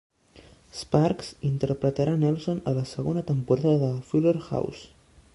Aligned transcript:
Sparks 0.77 1.27
interpretarà 1.49 2.15
Nelson 2.23 2.61
a 2.71 2.73
la 2.77 2.85
segona 2.93 3.23
temporada 3.27 3.77
de 3.83 3.91
"Fuller 4.13 4.35
House". 4.49 4.89